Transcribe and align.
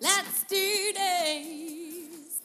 let's 0.00 0.44
do 0.48 0.56
this! 0.94 2.42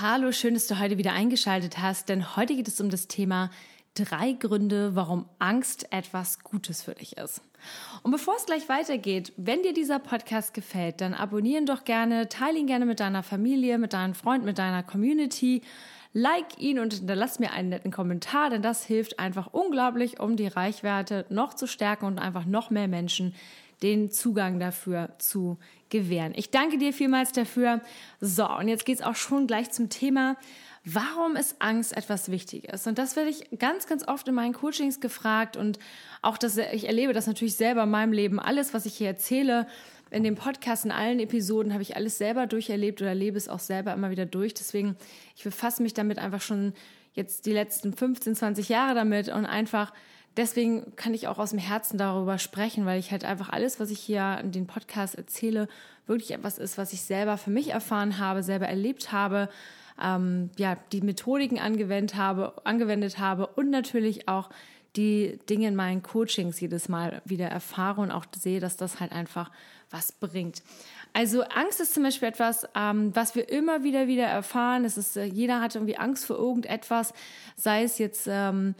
Hallo, 0.00 0.32
schön, 0.32 0.54
dass 0.54 0.66
du 0.66 0.78
heute 0.78 0.98
wieder 0.98 1.12
eingeschaltet 1.12 1.78
hast, 1.78 2.08
denn 2.08 2.36
heute 2.36 2.56
geht 2.56 2.68
es 2.68 2.80
um 2.80 2.90
das 2.90 3.06
Thema 3.06 3.50
drei 3.94 4.32
Gründe, 4.32 4.96
warum 4.96 5.28
Angst 5.38 5.92
etwas 5.92 6.40
Gutes 6.40 6.82
für 6.82 6.94
dich 6.94 7.16
ist. 7.16 7.40
Und 8.02 8.10
bevor 8.10 8.34
es 8.36 8.46
gleich 8.46 8.68
weitergeht, 8.68 9.32
wenn 9.36 9.62
dir 9.62 9.72
dieser 9.72 10.00
Podcast 10.00 10.52
gefällt, 10.52 11.00
dann 11.00 11.14
abonnieren 11.14 11.64
doch 11.64 11.84
gerne, 11.84 12.28
teile 12.28 12.58
ihn 12.58 12.66
gerne 12.66 12.86
mit 12.86 13.00
deiner 13.00 13.22
Familie, 13.22 13.78
mit 13.78 13.92
deinen 13.92 14.14
Freunden, 14.14 14.46
mit 14.46 14.58
deiner 14.58 14.82
Community. 14.82 15.62
Like 16.12 16.58
ihn 16.58 16.78
und 16.78 16.94
hinterlass 16.94 17.40
mir 17.40 17.52
einen 17.52 17.70
netten 17.70 17.90
Kommentar, 17.90 18.50
denn 18.50 18.62
das 18.62 18.84
hilft 18.84 19.18
einfach 19.18 19.48
unglaublich, 19.52 20.20
um 20.20 20.36
die 20.36 20.46
Reichweite 20.46 21.26
noch 21.28 21.54
zu 21.54 21.66
stärken 21.66 22.04
und 22.04 22.20
einfach 22.20 22.44
noch 22.44 22.70
mehr 22.70 22.86
Menschen 22.86 23.34
den 23.84 24.10
Zugang 24.10 24.58
dafür 24.58 25.10
zu 25.18 25.58
gewähren. 25.90 26.32
Ich 26.34 26.50
danke 26.50 26.78
dir 26.78 26.94
vielmals 26.94 27.32
dafür. 27.32 27.82
So, 28.18 28.48
und 28.48 28.66
jetzt 28.66 28.86
geht 28.86 28.98
es 28.98 29.04
auch 29.04 29.14
schon 29.14 29.46
gleich 29.46 29.70
zum 29.70 29.90
Thema. 29.90 30.36
Warum 30.86 31.36
ist 31.36 31.56
Angst 31.58 31.94
etwas 31.94 32.30
Wichtiges? 32.30 32.86
Und 32.86 32.98
das 32.98 33.14
werde 33.14 33.28
ich 33.28 33.58
ganz, 33.58 33.86
ganz 33.86 34.08
oft 34.08 34.26
in 34.26 34.34
meinen 34.34 34.54
Coachings 34.54 35.00
gefragt 35.00 35.58
und 35.58 35.78
auch, 36.22 36.38
dass 36.38 36.56
ich 36.56 36.86
erlebe 36.86 37.12
das 37.12 37.26
natürlich 37.26 37.56
selber 37.56 37.82
in 37.82 37.90
meinem 37.90 38.14
Leben. 38.14 38.40
Alles, 38.40 38.72
was 38.72 38.86
ich 38.86 38.94
hier 38.94 39.08
erzähle, 39.08 39.66
in 40.10 40.24
dem 40.24 40.34
Podcast, 40.34 40.86
in 40.86 40.90
allen 40.90 41.20
Episoden, 41.20 41.74
habe 41.74 41.82
ich 41.82 41.94
alles 41.94 42.16
selber 42.16 42.46
durcherlebt 42.46 43.02
oder 43.02 43.10
erlebe 43.10 43.36
es 43.36 43.50
auch 43.50 43.58
selber 43.58 43.92
immer 43.92 44.10
wieder 44.10 44.24
durch. 44.24 44.54
Deswegen, 44.54 44.96
ich 45.36 45.44
befasse 45.44 45.82
mich 45.82 45.92
damit 45.92 46.18
einfach 46.18 46.40
schon 46.40 46.72
jetzt 47.12 47.44
die 47.44 47.52
letzten 47.52 47.92
15, 47.92 48.34
20 48.34 48.70
Jahre 48.70 48.94
damit 48.94 49.28
und 49.28 49.44
einfach 49.44 49.92
deswegen 50.36 50.96
kann 50.96 51.14
ich 51.14 51.28
auch 51.28 51.38
aus 51.38 51.50
dem 51.50 51.58
Herzen 51.58 51.98
darüber 51.98 52.38
sprechen, 52.38 52.86
weil 52.86 52.98
ich 52.98 53.10
halt 53.10 53.24
einfach 53.24 53.50
alles, 53.50 53.80
was 53.80 53.90
ich 53.90 54.00
hier 54.00 54.38
in 54.42 54.52
den 54.52 54.66
Podcast 54.66 55.14
erzähle, 55.14 55.68
wirklich 56.06 56.32
etwas 56.32 56.58
ist, 56.58 56.78
was 56.78 56.92
ich 56.92 57.02
selber 57.02 57.38
für 57.38 57.50
mich 57.50 57.70
erfahren 57.70 58.18
habe, 58.18 58.42
selber 58.42 58.66
erlebt 58.66 59.12
habe, 59.12 59.48
ähm, 60.02 60.50
ja, 60.56 60.76
die 60.92 61.00
Methodiken 61.00 61.58
angewendet 61.58 62.16
habe, 62.16 62.54
angewendet 62.64 63.18
habe 63.18 63.46
und 63.46 63.70
natürlich 63.70 64.28
auch 64.28 64.50
die 64.96 65.40
Dinge 65.48 65.68
in 65.68 65.74
meinen 65.74 66.02
Coachings 66.02 66.60
jedes 66.60 66.88
Mal 66.88 67.20
wieder 67.24 67.48
erfahre 67.48 68.00
und 68.00 68.10
auch 68.10 68.26
sehe, 68.36 68.60
dass 68.60 68.76
das 68.76 69.00
halt 69.00 69.12
einfach 69.12 69.50
was 69.90 70.12
bringt. 70.12 70.62
Also 71.12 71.42
Angst 71.42 71.80
ist 71.80 71.94
zum 71.94 72.02
Beispiel 72.02 72.28
etwas, 72.28 72.66
ähm, 72.74 73.14
was 73.14 73.34
wir 73.34 73.48
immer 73.48 73.84
wieder 73.84 74.08
wieder 74.08 74.26
erfahren. 74.26 74.84
Es 74.84 74.96
ist, 74.96 75.16
äh, 75.16 75.24
jeder 75.24 75.60
hat 75.60 75.74
irgendwie 75.74 75.96
Angst 75.96 76.26
vor 76.26 76.36
irgendetwas, 76.36 77.12
sei 77.56 77.84
es 77.84 77.98
jetzt 77.98 78.26
ähm, 78.28 78.74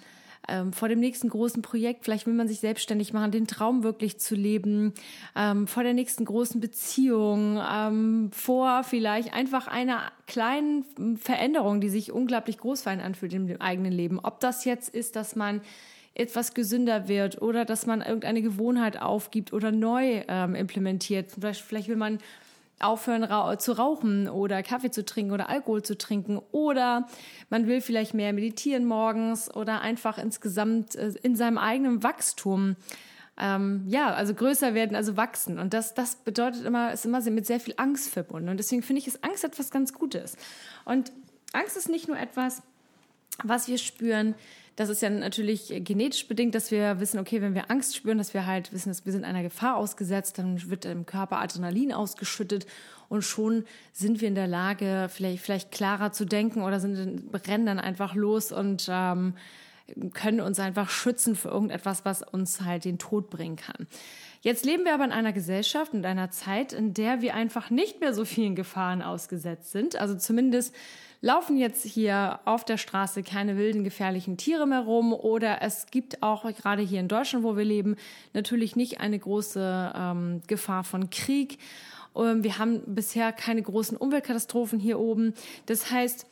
ähm, 0.48 0.72
vor 0.72 0.88
dem 0.88 1.00
nächsten 1.00 1.28
großen 1.28 1.62
Projekt, 1.62 2.04
vielleicht 2.04 2.26
will 2.26 2.34
man 2.34 2.48
sich 2.48 2.60
selbstständig 2.60 3.12
machen, 3.12 3.30
den 3.30 3.46
Traum 3.46 3.82
wirklich 3.82 4.18
zu 4.18 4.34
leben, 4.34 4.94
ähm, 5.36 5.66
vor 5.66 5.82
der 5.82 5.94
nächsten 5.94 6.24
großen 6.24 6.60
Beziehung, 6.60 7.60
ähm, 7.70 8.30
vor 8.32 8.84
vielleicht 8.84 9.32
einfach 9.32 9.66
einer 9.66 10.12
kleinen 10.26 10.84
Veränderung, 11.16 11.80
die 11.80 11.88
sich 11.88 12.12
unglaublich 12.12 12.58
groß 12.58 12.82
für 12.82 12.90
einen 12.90 13.00
anfühlt 13.00 13.32
im 13.32 13.60
eigenen 13.60 13.92
Leben. 13.92 14.18
Ob 14.18 14.40
das 14.40 14.64
jetzt 14.64 14.94
ist, 14.94 15.16
dass 15.16 15.36
man 15.36 15.60
etwas 16.14 16.54
gesünder 16.54 17.08
wird 17.08 17.42
oder 17.42 17.64
dass 17.64 17.86
man 17.86 18.00
irgendeine 18.00 18.40
Gewohnheit 18.40 19.00
aufgibt 19.00 19.52
oder 19.52 19.72
neu 19.72 20.22
ähm, 20.28 20.54
implementiert. 20.54 21.32
Vielleicht, 21.32 21.60
vielleicht 21.62 21.88
will 21.88 21.96
man 21.96 22.18
aufhören 22.80 23.24
ra 23.24 23.58
zu 23.58 23.72
rauchen 23.72 24.28
oder 24.28 24.62
Kaffee 24.62 24.90
zu 24.90 25.04
trinken 25.04 25.32
oder 25.32 25.48
Alkohol 25.48 25.82
zu 25.82 25.96
trinken 25.96 26.40
oder 26.50 27.06
man 27.50 27.66
will 27.66 27.80
vielleicht 27.80 28.14
mehr 28.14 28.32
meditieren 28.32 28.84
morgens 28.84 29.54
oder 29.54 29.80
einfach 29.80 30.18
insgesamt 30.18 30.94
äh, 30.96 31.12
in 31.22 31.36
seinem 31.36 31.58
eigenen 31.58 32.02
Wachstum 32.02 32.76
ähm, 33.36 33.84
ja, 33.88 34.14
also 34.14 34.34
größer 34.34 34.74
werden, 34.74 34.96
also 34.96 35.16
wachsen. 35.16 35.58
Und 35.58 35.74
das, 35.74 35.94
das 35.94 36.16
bedeutet 36.16 36.64
immer, 36.64 36.92
ist 36.92 37.04
immer 37.04 37.20
mit 37.30 37.46
sehr 37.46 37.60
viel 37.60 37.74
Angst 37.76 38.10
verbunden. 38.10 38.48
Und 38.48 38.58
deswegen 38.58 38.82
finde 38.82 39.00
ich, 39.00 39.08
ist 39.08 39.24
Angst 39.24 39.44
etwas 39.44 39.70
ganz 39.70 39.92
Gutes. 39.92 40.36
Und 40.84 41.12
Angst 41.52 41.76
ist 41.76 41.88
nicht 41.88 42.08
nur 42.08 42.18
etwas, 42.18 42.62
was 43.42 43.68
wir 43.68 43.78
spüren, 43.78 44.34
das 44.76 44.88
ist 44.88 45.02
ja 45.02 45.10
natürlich 45.10 45.72
genetisch 45.84 46.26
bedingt, 46.26 46.54
dass 46.54 46.70
wir 46.70 46.98
wissen, 46.98 47.20
okay, 47.20 47.40
wenn 47.40 47.54
wir 47.54 47.70
Angst 47.70 47.94
spüren, 47.94 48.18
dass 48.18 48.34
wir 48.34 48.44
halt 48.44 48.72
wissen, 48.72 48.88
dass 48.88 49.04
wir 49.04 49.12
sind 49.12 49.24
einer 49.24 49.42
Gefahr 49.42 49.76
ausgesetzt, 49.76 50.38
dann 50.38 50.68
wird 50.68 50.84
im 50.84 51.06
Körper 51.06 51.40
Adrenalin 51.40 51.92
ausgeschüttet 51.92 52.66
und 53.08 53.22
schon 53.22 53.64
sind 53.92 54.20
wir 54.20 54.28
in 54.28 54.34
der 54.34 54.48
Lage, 54.48 55.08
vielleicht, 55.12 55.42
vielleicht 55.42 55.70
klarer 55.70 56.10
zu 56.10 56.24
denken 56.24 56.62
oder 56.62 56.80
sind, 56.80 57.22
rennen 57.46 57.66
dann 57.66 57.78
einfach 57.78 58.14
los 58.16 58.50
und 58.50 58.88
ähm, 58.90 59.34
können 60.12 60.40
uns 60.40 60.58
einfach 60.58 60.90
schützen 60.90 61.36
für 61.36 61.48
irgendetwas, 61.48 62.04
was 62.04 62.22
uns 62.22 62.62
halt 62.62 62.84
den 62.84 62.98
Tod 62.98 63.30
bringen 63.30 63.56
kann. 63.56 63.86
Jetzt 64.44 64.66
leben 64.66 64.84
wir 64.84 64.92
aber 64.92 65.06
in 65.06 65.10
einer 65.10 65.32
Gesellschaft 65.32 65.94
und 65.94 66.04
einer 66.04 66.30
Zeit, 66.30 66.74
in 66.74 66.92
der 66.92 67.22
wir 67.22 67.32
einfach 67.32 67.70
nicht 67.70 68.00
mehr 68.00 68.12
so 68.12 68.26
vielen 68.26 68.54
Gefahren 68.54 69.00
ausgesetzt 69.00 69.72
sind. 69.72 69.96
Also 69.96 70.16
zumindest 70.16 70.74
laufen 71.22 71.56
jetzt 71.56 71.82
hier 71.82 72.40
auf 72.44 72.62
der 72.62 72.76
Straße 72.76 73.22
keine 73.22 73.56
wilden, 73.56 73.84
gefährlichen 73.84 74.36
Tiere 74.36 74.66
mehr 74.66 74.82
rum 74.82 75.14
oder 75.14 75.62
es 75.62 75.86
gibt 75.86 76.22
auch 76.22 76.44
gerade 76.56 76.82
hier 76.82 77.00
in 77.00 77.08
Deutschland, 77.08 77.42
wo 77.42 77.56
wir 77.56 77.64
leben, 77.64 77.96
natürlich 78.34 78.76
nicht 78.76 79.00
eine 79.00 79.18
große 79.18 79.92
ähm, 79.96 80.42
Gefahr 80.46 80.84
von 80.84 81.08
Krieg. 81.08 81.56
Ähm, 82.14 82.44
wir 82.44 82.58
haben 82.58 82.82
bisher 82.84 83.32
keine 83.32 83.62
großen 83.62 83.96
Umweltkatastrophen 83.96 84.78
hier 84.78 84.98
oben. 84.98 85.32
Das 85.64 85.90
heißt, 85.90 86.26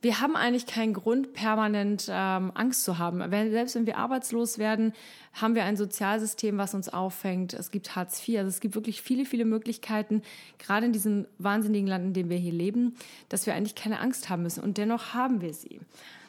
wir 0.00 0.20
haben 0.20 0.36
eigentlich 0.36 0.66
keinen 0.66 0.94
Grund, 0.94 1.32
permanent 1.32 2.06
ähm, 2.08 2.52
Angst 2.54 2.84
zu 2.84 2.98
haben. 2.98 3.18
Wenn, 3.32 3.50
selbst 3.50 3.74
wenn 3.74 3.86
wir 3.86 3.98
arbeitslos 3.98 4.58
werden, 4.58 4.92
haben 5.32 5.56
wir 5.56 5.64
ein 5.64 5.76
Sozialsystem, 5.76 6.56
was 6.56 6.74
uns 6.74 6.88
auffängt. 6.88 7.52
Es 7.52 7.72
gibt 7.72 7.96
Hartz 7.96 8.26
IV. 8.26 8.38
Also 8.38 8.48
es 8.48 8.60
gibt 8.60 8.76
wirklich 8.76 9.02
viele, 9.02 9.24
viele 9.24 9.44
Möglichkeiten, 9.44 10.22
gerade 10.58 10.86
in 10.86 10.92
diesem 10.92 11.26
wahnsinnigen 11.38 11.88
Land, 11.88 12.04
in 12.04 12.12
dem 12.12 12.30
wir 12.30 12.36
hier 12.36 12.52
leben, 12.52 12.94
dass 13.28 13.46
wir 13.46 13.54
eigentlich 13.54 13.74
keine 13.74 13.98
Angst 13.98 14.28
haben 14.28 14.44
müssen. 14.44 14.62
Und 14.62 14.78
dennoch 14.78 15.14
haben 15.14 15.40
wir 15.40 15.52
sie. 15.52 15.80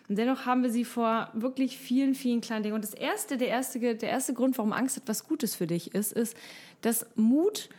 Und 0.07 0.17
dennoch 0.17 0.47
haben 0.47 0.63
wir 0.63 0.71
sie 0.71 0.85
vor 0.85 1.29
wirklich 1.33 1.77
vielen, 1.77 2.15
vielen 2.15 2.41
kleinen 2.41 2.63
Dingen. 2.63 2.75
Und 2.75 2.83
das 2.83 2.95
erste, 2.95 3.37
der 3.37 3.49
erste, 3.49 3.79
der 3.79 4.09
erste 4.09 4.33
Grund, 4.33 4.57
warum 4.57 4.73
Angst 4.73 4.97
etwas 4.97 5.27
Gutes 5.27 5.53
für 5.53 5.67
dich 5.67 5.93
ist, 5.93 6.11
ist, 6.11 6.35
dass 6.81 7.05
Mut 7.15 7.69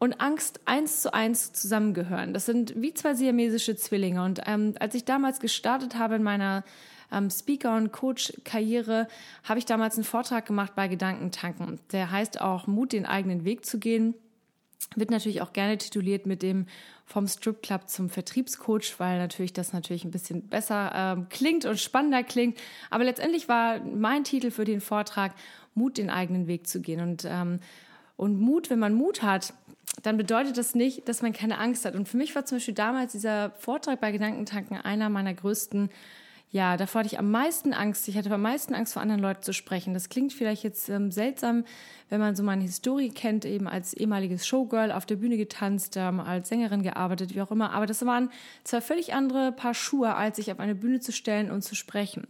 und 0.00 0.20
Angst 0.20 0.60
eins 0.64 1.02
zu 1.02 1.14
eins 1.14 1.52
zusammengehören. 1.52 2.32
Das 2.32 2.46
sind 2.46 2.72
wie 2.74 2.94
zwei 2.94 3.14
siamesische 3.14 3.76
Zwillinge. 3.76 4.24
Und 4.24 4.40
ähm, 4.46 4.74
als 4.80 4.94
ich 4.94 5.04
damals 5.04 5.40
gestartet 5.40 5.96
habe 5.96 6.16
in 6.16 6.22
meiner 6.22 6.64
ähm, 7.12 7.28
Speaker- 7.30 7.76
und 7.76 7.92
Coach-Karriere, 7.92 9.08
habe 9.44 9.58
ich 9.58 9.66
damals 9.66 9.96
einen 9.96 10.04
Vortrag 10.04 10.46
gemacht 10.46 10.74
bei 10.74 10.88
Gedankentanken. 10.88 11.78
Der 11.92 12.10
heißt 12.10 12.40
auch 12.40 12.66
Mut, 12.66 12.92
den 12.92 13.04
eigenen 13.04 13.44
Weg 13.44 13.66
zu 13.66 13.78
gehen. 13.78 14.14
Wird 14.96 15.10
natürlich 15.10 15.42
auch 15.42 15.52
gerne 15.52 15.76
tituliert 15.76 16.24
mit 16.24 16.42
dem 16.42 16.66
vom 17.04 17.28
Strip 17.28 17.62
Club 17.62 17.88
zum 17.90 18.08
Vertriebscoach, 18.08 18.94
weil 18.98 19.18
natürlich 19.18 19.52
das 19.52 19.74
natürlich 19.74 20.04
ein 20.04 20.10
bisschen 20.10 20.48
besser 20.48 20.92
ähm, 20.94 21.26
klingt 21.28 21.66
und 21.66 21.78
spannender 21.78 22.22
klingt. 22.22 22.58
Aber 22.88 23.04
letztendlich 23.04 23.48
war 23.48 23.80
mein 23.84 24.24
Titel 24.24 24.50
für 24.50 24.64
den 24.64 24.80
Vortrag 24.80 25.34
Mut, 25.74 25.98
den 25.98 26.08
eigenen 26.08 26.46
Weg 26.46 26.66
zu 26.66 26.80
gehen. 26.80 27.00
Und, 27.00 27.26
ähm, 27.28 27.60
und 28.16 28.40
Mut, 28.40 28.70
wenn 28.70 28.78
man 28.78 28.94
Mut 28.94 29.22
hat, 29.22 29.52
dann 30.02 30.16
bedeutet 30.16 30.56
das 30.56 30.74
nicht, 30.74 31.08
dass 31.08 31.22
man 31.22 31.32
keine 31.32 31.58
Angst 31.58 31.84
hat. 31.84 31.94
Und 31.94 32.08
für 32.08 32.16
mich 32.16 32.34
war 32.34 32.44
zum 32.44 32.56
Beispiel 32.56 32.74
damals 32.74 33.12
dieser 33.12 33.50
Vortrag 33.50 34.00
bei 34.00 34.12
Gedankentanken 34.12 34.76
einer 34.76 35.08
meiner 35.08 35.34
größten, 35.34 35.90
ja, 36.52 36.76
davor 36.76 37.00
hatte 37.00 37.12
ich 37.12 37.18
am 37.18 37.30
meisten 37.30 37.72
Angst. 37.72 38.08
Ich 38.08 38.16
hatte 38.16 38.30
am 38.32 38.42
meisten 38.42 38.74
Angst, 38.74 38.94
vor 38.94 39.02
anderen 39.02 39.20
Leuten 39.20 39.42
zu 39.42 39.52
sprechen. 39.52 39.94
Das 39.94 40.08
klingt 40.08 40.32
vielleicht 40.32 40.64
jetzt 40.64 40.88
ähm, 40.88 41.12
seltsam, 41.12 41.64
wenn 42.08 42.18
man 42.18 42.34
so 42.34 42.42
meine 42.42 42.62
Historie 42.62 43.10
kennt, 43.10 43.44
eben 43.44 43.68
als 43.68 43.94
ehemaliges 43.94 44.48
Showgirl 44.48 44.90
auf 44.90 45.06
der 45.06 45.14
Bühne 45.16 45.36
getanzt, 45.36 45.96
ähm, 45.96 46.18
als 46.18 46.48
Sängerin 46.48 46.82
gearbeitet, 46.82 47.36
wie 47.36 47.40
auch 47.40 47.52
immer. 47.52 47.70
Aber 47.70 47.86
das 47.86 48.04
waren 48.04 48.30
zwei 48.64 48.80
völlig 48.80 49.14
andere 49.14 49.52
Paar 49.52 49.74
Schuhe, 49.74 50.16
als 50.16 50.36
sich 50.36 50.50
auf 50.50 50.58
eine 50.58 50.74
Bühne 50.74 50.98
zu 50.98 51.12
stellen 51.12 51.52
und 51.52 51.62
zu 51.62 51.76
sprechen. 51.76 52.26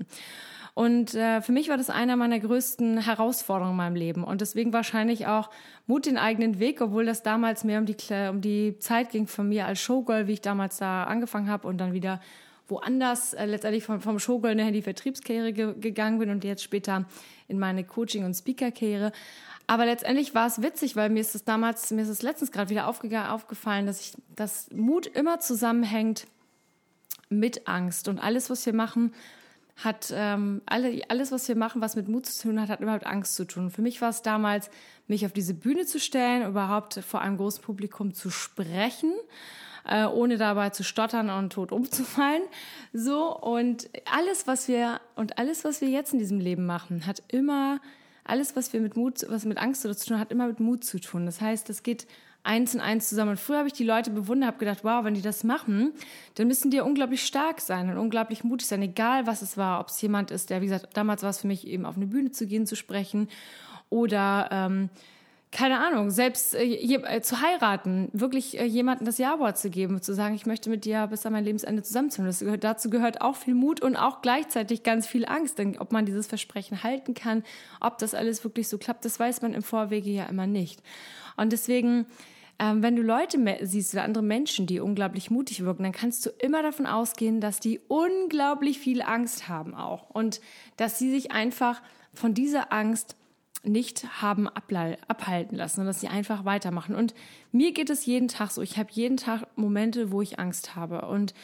Und 0.81 1.15
äh, 1.15 1.43
für 1.43 1.53
mich 1.53 1.69
war 1.69 1.77
das 1.77 1.91
einer 1.91 2.17
meiner 2.17 2.41
größten 2.41 3.05
Herausforderungen 3.05 3.73
in 3.73 3.77
meinem 3.77 3.97
Leben. 3.97 4.25
Und 4.25 4.41
deswegen 4.41 4.73
wahrscheinlich 4.73 5.27
auch 5.27 5.51
Mut 5.87 6.07
den 6.07 6.17
eigenen 6.17 6.59
Weg, 6.59 6.81
obwohl 6.81 7.05
das 7.05 7.23
damals 7.23 7.65
mehr 7.65 7.81
um 7.81 7.85
die, 7.85 7.97
um 8.31 8.41
die 8.41 8.79
Zeit 8.79 9.11
ging 9.11 9.27
von 9.27 9.47
mir 9.47 9.67
als 9.67 9.79
Showgirl, 9.79 10.27
wie 10.27 10.33
ich 10.33 10.41
damals 10.41 10.79
da 10.79 11.05
angefangen 11.05 11.51
habe 11.51 11.69
und 11.69 11.77
dann 11.77 11.93
wieder 11.93 12.19
woanders 12.67 13.35
äh, 13.35 13.45
letztendlich 13.45 13.85
vom, 13.85 14.01
vom 14.01 14.19
Showgirl 14.19 14.59
in 14.59 14.73
die 14.73 14.81
Vertriebskarriere 14.81 15.53
ge 15.53 15.75
gegangen 15.79 16.19
bin 16.19 16.31
und 16.31 16.45
jetzt 16.45 16.63
später 16.63 17.05
in 17.47 17.59
meine 17.59 17.85
Coaching- 17.85 18.25
und 18.25 18.33
Speaker-Karriere. 18.33 19.13
Aber 19.67 19.85
letztendlich 19.85 20.35
war 20.35 20.47
es 20.47 20.63
witzig, 20.63 20.97
weil 20.97 21.11
mir 21.11 21.21
ist 21.21 21.35
es 21.35 21.45
damals, 21.45 21.91
mir 21.91 22.01
ist 22.01 22.09
es 22.09 22.23
letztens 22.23 22.53
gerade 22.53 22.71
wieder 22.71 22.89
aufgefallen, 22.89 23.85
dass 23.85 24.01
ich, 24.01 24.15
dass 24.35 24.71
Mut 24.71 25.07
immer 25.09 25.41
zusammenhängt 25.41 26.27
mit 27.29 27.69
Angst 27.69 28.09
und 28.09 28.19
alles, 28.19 28.49
was 28.49 28.65
wir 28.65 28.73
machen, 28.73 29.13
hat 29.83 30.13
ähm, 30.15 30.63
alle, 30.67 31.03
alles, 31.09 31.33
was 31.33 31.49
wir 31.49 31.57
machen, 31.57 31.81
was 31.81 31.97
mit 31.97 32.09
Mut 32.09 32.27
zu 32.27 32.49
tun 32.49 32.61
hat, 32.61 32.69
hat 32.69 32.81
mit 32.81 33.07
Angst 33.07 33.35
zu 33.35 33.47
tun. 33.47 33.71
Für 33.71 33.83
mich 33.83 34.01
war 34.01 34.11
es 34.11 34.23
damals, 34.23 34.71
mich 35.09 35.25
auf 35.25 35.33
diese 35.33 35.55
Bühne 35.55 35.87
zu 35.87 35.99
stellen, 35.99 36.47
überhaupt 36.47 36.95
vor 37.07 37.21
einem 37.21 37.37
großen 37.37 37.63
Publikum 37.63 38.13
zu 38.13 38.31
sprechen, 38.31 39.13
äh, 39.89 40.05
ohne 40.05 40.37
dabei 40.37 40.71
zu 40.71 40.85
stottern 40.85 41.31
und 41.31 41.53
tot 41.53 41.73
umzufallen. 41.73 42.43
So 42.93 43.35
und 43.37 43.89
alles, 44.13 44.47
was 44.47 44.69
wir 44.69 45.01
und 45.17 45.39
alles, 45.39 45.65
was 45.65 45.81
wir 45.81 45.89
jetzt 45.89 46.13
in 46.13 46.19
diesem 46.19 46.41
Leben 46.41 46.67
machen, 46.67 47.07
hat 47.07 47.23
immer 47.29 47.81
alles, 48.25 48.55
was 48.57 48.73
wir 48.73 48.81
mit 48.81 48.97
Mut, 48.97 49.25
was 49.29 49.45
mit 49.45 49.59
Angst 49.59 49.83
zu 49.83 49.95
tun 49.95 50.19
hat, 50.19 50.31
immer 50.31 50.47
mit 50.47 50.61
Mut 50.61 50.85
zu 50.85 51.01
tun. 51.01 51.27
Das 51.27 51.41
heißt, 51.41 51.71
es 51.71 51.83
geht 51.83 52.07
eins 52.43 52.75
und 52.75 52.81
eins 52.81 53.09
zusammen. 53.09 53.33
Und 53.33 53.41
früher 53.41 53.59
habe 53.59 53.69
ich 53.69 53.75
die 53.75 53.85
Leute 53.85 54.11
bewundert, 54.11 54.49
habe 54.49 54.59
gedacht, 54.59 54.81
wow, 54.83 55.05
wenn 55.05 55.15
die 55.15 55.23
das 55.23 55.45
machen, 55.45 55.93
dann 56.35 56.49
müssen 56.49 56.71
die 56.71 56.79
ja 56.79 56.85
unglaublich 56.85 57.25
stark 57.25 57.61
sein 57.61 57.91
und 57.91 57.99
unglaublich 57.99 58.45
mutig 58.45 58.67
sein, 58.67 58.83
egal 58.83 59.27
was 59.27 59.43
es 59.43 59.57
war, 59.57 59.81
ob 59.81 59.89
es 59.89 60.01
jemand 60.01 60.31
ist, 60.31 60.51
der, 60.51 60.61
wie 60.61 60.67
gesagt, 60.67 60.97
damals 60.97 61.23
war 61.23 61.31
es 61.31 61.41
für 61.41 61.47
mich 61.47 61.67
eben 61.67 61.85
auf 61.85 61.97
eine 61.97 62.07
Bühne 62.07 62.31
zu 62.31 62.47
gehen, 62.47 62.67
zu 62.67 62.77
sprechen 62.77 63.29
oder 63.91 64.49
ähm, 64.51 64.91
keine 65.53 65.81
Ahnung, 65.85 66.11
selbst 66.11 66.55
äh, 66.55 66.63
je, 66.63 67.03
äh, 67.03 67.23
zu 67.23 67.41
heiraten, 67.41 68.09
wirklich 68.13 68.59
äh, 68.59 68.65
jemandem 68.65 69.05
das 69.05 69.19
Ja-Wort 69.19 69.59
zu 69.59 69.69
geben, 69.69 70.01
zu 70.01 70.15
sagen, 70.15 70.35
ich 70.37 70.47
möchte 70.47 70.71
mit 70.71 70.85
dir 70.85 71.09
bis 71.09 71.27
an 71.27 71.33
mein 71.33 71.45
Lebensende 71.45 71.83
zusammenziehen. 71.83 72.25
Das 72.25 72.39
gehört, 72.39 72.63
dazu 72.63 72.89
gehört 72.89 73.21
auch 73.21 73.35
viel 73.35 73.55
Mut 73.55 73.81
und 73.81 73.97
auch 73.97 74.23
gleichzeitig 74.23 74.85
ganz 74.85 75.09
viel 75.09 75.27
Angst. 75.27 75.59
Denn 75.59 75.77
ob 75.79 75.91
man 75.91 76.07
dieses 76.07 76.29
Versprechen 76.29 76.85
halten 76.85 77.15
kann, 77.15 77.43
ob 77.81 77.99
das 77.99 78.15
alles 78.15 78.45
wirklich 78.45 78.69
so 78.69 78.79
klappt, 78.79 79.05
das 79.05 79.19
weiß 79.19 79.43
man 79.43 79.53
im 79.53 79.63
Vorwege 79.63 80.11
ja 80.11 80.27
immer 80.27 80.47
nicht. 80.47 80.83
Und 81.41 81.53
deswegen, 81.53 82.07
ähm, 82.59 82.83
wenn 82.83 82.97
du 82.97 83.03
Leute 83.03 83.39
siehst 83.63 83.95
oder 83.95 84.05
andere 84.05 84.23
Menschen, 84.23 84.67
die 84.67 84.79
unglaublich 84.79 85.31
mutig 85.31 85.65
wirken, 85.65 85.85
dann 85.85 85.93
kannst 85.93 86.27
du 86.27 86.31
immer 86.39 86.63
davon 86.63 86.87
ausgehen, 86.87 87.41
dass 87.41 87.61
die 87.61 87.81
unglaublich 87.89 88.79
viel 88.79 89.01
Angst 89.01 89.49
haben 89.49 89.75
auch. 89.75 90.11
Und 90.11 90.41
dass 90.77 90.99
sie 90.99 91.11
sich 91.11 91.33
einfach 91.33 91.81
von 92.13 92.35
dieser 92.35 92.73
Angst 92.73 93.17
nicht 93.63 94.23
haben 94.23 94.49
abhalten 94.49 95.57
lassen, 95.57 95.77
sondern 95.77 95.93
dass 95.93 96.01
sie 96.01 96.09
einfach 96.09 96.45
weitermachen. 96.45 96.95
Und 96.95 97.15
mir 97.53 97.73
geht 97.73 97.91
es 97.91 98.07
jeden 98.07 98.29
Tag 98.29 98.51
so. 98.51 98.63
Ich 98.63 98.79
habe 98.79 98.89
jeden 98.93 99.17
Tag 99.17 99.47
Momente, 99.57 100.13
wo 100.13 100.21
ich 100.23 100.39
Angst 100.39 100.77
habe. 100.77 101.07
Und 101.07 101.35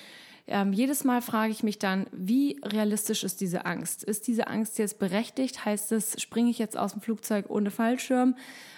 ähm, 0.48 0.72
jedes 0.72 1.04
Mal 1.04 1.22
frage 1.22 1.50
ich 1.50 1.62
mich 1.62 1.78
dann, 1.78 2.06
wie 2.12 2.60
realistisch 2.62 3.24
ist 3.24 3.40
diese 3.40 3.66
Angst? 3.66 4.04
Ist 4.04 4.28
diese 4.28 4.46
Angst 4.46 4.78
jetzt 4.78 4.98
berechtigt? 4.98 5.64
Heißt 5.64 5.90
es, 5.92 6.20
springe 6.20 6.50
ich 6.50 6.58
jetzt 6.58 6.76
aus 6.76 6.92
dem 6.92 7.00
Flugzeug 7.00 7.46
ohne 7.48 7.70
Fallschirm 7.70 8.36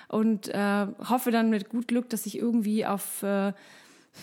und 0.08 0.48
äh, 0.48 0.86
hoffe 1.08 1.30
dann 1.30 1.50
mit 1.50 1.68
gut 1.68 1.88
Glück, 1.88 2.08
dass 2.08 2.24
ich 2.24 2.38
irgendwie 2.38 2.86
auf 2.86 3.22
äh, 3.22 3.52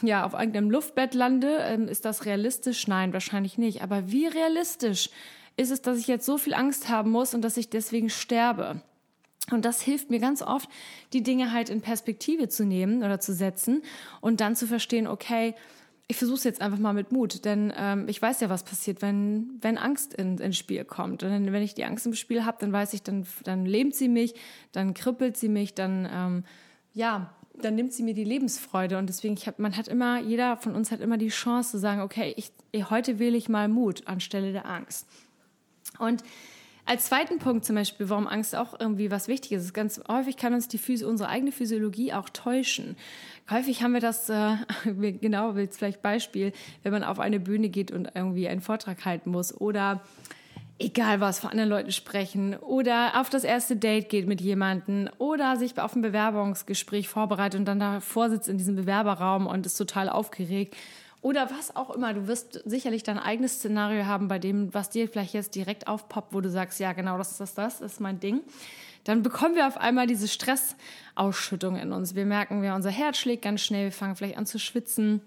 ja, 0.01 0.25
auf 0.25 0.33
irgendeinem 0.33 0.71
Luftbett 0.71 1.13
lande. 1.13 1.57
Ähm, 1.62 1.88
ist 1.88 2.06
das 2.06 2.25
realistisch? 2.25 2.88
Nein, 2.88 3.13
wahrscheinlich 3.13 3.57
nicht. 3.57 3.81
Aber 3.81 4.12
wie 4.12 4.27
realistisch 4.27 5.09
ist 5.57 5.71
es, 5.71 5.81
dass 5.81 6.00
ich 6.00 6.07
jetzt 6.07 6.25
so 6.25 6.38
viel 6.38 6.53
Angst 6.53 6.89
haben 6.89 7.12
muss 7.12 7.33
und 7.33 7.41
dass 7.41 7.57
ich 7.57 7.69
deswegen 7.69 8.09
sterbe? 8.09 8.81
Und 9.51 9.63
das 9.63 9.81
hilft 9.81 10.09
mir 10.09 10.19
ganz 10.19 10.41
oft, 10.41 10.69
die 11.13 11.21
Dinge 11.21 11.51
halt 11.51 11.69
in 11.69 11.81
Perspektive 11.81 12.50
zu 12.50 12.65
nehmen 12.65 13.03
oder 13.03 13.19
zu 13.19 13.33
setzen 13.33 13.83
und 14.19 14.41
dann 14.41 14.56
zu 14.56 14.65
verstehen, 14.65 15.06
okay, 15.06 15.53
ich 16.07 16.18
versuche 16.18 16.38
es 16.38 16.44
jetzt 16.44 16.62
einfach 16.62 16.78
mal 16.78 16.94
mit 16.94 17.12
Mut, 17.12 17.46
denn 17.46 17.74
ähm, 17.75 18.07
ich 18.07 18.22
weiß 18.22 18.40
ja, 18.42 18.50
was 18.50 18.63
passiert, 18.63 19.02
wenn, 19.02 19.57
wenn 19.62 19.78
Angst 19.78 20.13
in, 20.13 20.38
ins 20.38 20.57
Spiel 20.57 20.86
kommt. 20.86 21.24
Und 21.24 21.52
wenn 21.52 21.63
ich 21.63 21.74
die 21.74 21.84
Angst 21.84 22.06
im 22.06 22.13
Spiel 22.13 22.46
habe, 22.46 22.57
dann 22.60 22.72
weiß 22.72 22.94
ich, 22.94 23.02
dann, 23.02 23.25
dann 23.44 23.66
lähmt 23.66 23.96
sie 23.96 24.07
mich, 24.07 24.36
dann 24.72 24.94
kribbelt 24.94 25.36
sie 25.36 25.50
mich, 25.50 25.74
dann, 25.74 26.07
ähm, 26.12 26.44
ja, 26.94 27.34
dann 27.60 27.74
nimmt 27.74 27.94
sie 27.94 28.04
mir 28.04 28.13
die 28.13 28.24
Lebensfreude. 28.24 29.00
Und 29.00 29.07
deswegen, 29.07 29.34
ich 29.34 29.48
hab, 29.48 29.57
man 29.57 29.75
hat 29.75 29.88
immer, 29.88 30.19
jeder 30.19 30.57
von 30.57 30.75
uns 30.75 30.92
hat 30.92 31.02
immer 31.02 31.18
die 31.18 31.30
Chance 31.30 31.72
zu 31.72 31.80
sagen, 31.80 32.02
okay, 32.02 32.36
ich, 32.38 32.51
heute 32.92 33.18
wähle 33.18 33.38
ich 33.38 33.50
mal 33.50 33.68
Mut 33.68 34.08
anstelle 34.08 34.51
der 34.51 34.68
Angst. 34.68 35.08
Und 35.98 36.24
als 36.86 37.06
zweiten 37.06 37.40
Punkt 37.40 37.66
zum 37.66 37.76
Beispiel, 37.76 38.10
warum 38.10 38.28
Angst 38.28 38.56
auch 38.56 38.80
irgendwie 38.80 39.10
was 39.10 39.28
Wichtiges 39.28 39.64
ist, 39.64 39.74
ganz 39.74 40.02
häufig 40.08 40.38
kann 40.38 40.54
uns 40.54 40.68
die 40.68 40.78
Physio 40.78 41.10
unsere 41.10 41.30
eigene 41.30 41.52
Physiologie 41.52 42.14
auch 42.14 42.30
täuschen. 42.30 42.96
Häufig 43.50 43.82
haben 43.82 43.94
wir 43.94 44.02
das, 44.02 44.30
äh, 44.30 44.56
genau, 45.22 45.54
jetzt 45.54 45.78
vielleicht 45.78 46.02
Beispiel, 46.02 46.54
wenn 46.84 46.92
man 46.92 47.04
auf 47.04 47.20
eine 47.20 47.40
Bühne 47.40 47.70
geht 47.70 47.92
und 47.92 48.10
irgendwie 48.14 48.48
einen 48.48 48.62
Vortrag 48.62 49.04
halten 49.06 49.32
muss 49.32 49.60
oder 49.60 50.02
egal 50.78 51.22
was, 51.22 51.40
vor 51.40 51.52
anderen 51.52 51.70
Leuten 51.70 51.92
sprechen 51.92 52.56
oder 52.58 53.20
auf 53.20 53.30
das 53.30 53.44
erste 53.44 53.78
Date 53.78 54.10
geht 54.10 54.28
mit 54.28 54.42
jemandem 54.42 55.10
oder 55.18 55.56
sich 55.56 55.80
auf 55.80 55.96
ein 55.96 56.02
Bewerbungsgespräch 56.02 57.08
vorbereitet 57.08 57.60
und 57.60 57.66
dann 57.66 57.80
davor 57.80 58.30
sitzt 58.30 58.50
in 58.50 58.58
diesem 58.58 58.76
Bewerberraum 58.76 59.48
und 59.48 59.66
ist 59.66 59.78
total 59.78 60.10
aufgeregt 60.10 60.76
oder 61.25 61.50
was 61.50 61.75
auch 61.75 61.89
immer. 61.89 62.13
Du 62.13 62.27
wirst 62.27 62.62
sicherlich 62.66 63.01
dein 63.01 63.18
eigenes 63.18 63.56
Szenario 63.56 64.06
haben, 64.06 64.27
bei 64.27 64.38
dem, 64.38 64.72
was 64.75 64.92
dir 64.92 65.10
vielleicht 65.10 65.33
jetzt 65.33 65.56
direkt 65.56 65.88
aufpoppt, 65.88 66.36
wo 66.36 66.39
du 66.39 66.51
sagst, 66.51 66.80
ja, 66.80 66.94
genau, 66.94 67.18
das 67.18 67.31
ist 67.31 67.39
das, 67.39 67.56
das 67.56 67.81
ist 67.81 68.00
mein 68.00 68.19
Ding. 68.19 68.42
Dann 69.06 69.24
bekommen 69.24 69.56
wir 69.56 69.66
auf 69.66 69.77
einmal 69.77 70.06
diese 70.06 70.27
Stressausschüttung 70.27 71.77
in 71.77 71.94
uns. 71.94 72.13
Wir 72.13 72.27
merken, 72.27 72.62
wie 72.62 72.69
unser 72.69 72.92
Herz 72.92 73.18
schlägt 73.18 73.42
ganz 73.42 73.62
schnell, 73.62 73.86
wir 73.86 73.92
fangen 73.92 74.16
vielleicht 74.16 74.38
an 74.38 74.45
zu 74.45 74.60
schwitzen. 74.60 75.22